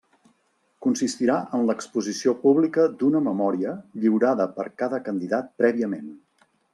Consistirà 0.85 1.35
en 1.57 1.65
l'exposició 1.67 2.33
pública 2.45 2.85
d'una 3.01 3.21
memòria 3.27 3.75
lliurada 3.99 4.49
per 4.57 4.67
cada 4.83 5.01
candidat 5.11 5.53
prèviament. 5.63 6.09